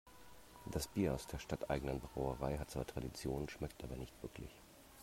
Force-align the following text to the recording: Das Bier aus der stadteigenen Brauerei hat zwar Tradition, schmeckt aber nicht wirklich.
Das 0.71 0.87
Bier 0.87 1.13
aus 1.13 1.27
der 1.27 1.37
stadteigenen 1.37 1.99
Brauerei 1.99 2.57
hat 2.57 2.71
zwar 2.71 2.87
Tradition, 2.87 3.47
schmeckt 3.49 3.83
aber 3.83 3.97
nicht 3.97 4.19
wirklich. 4.23 4.49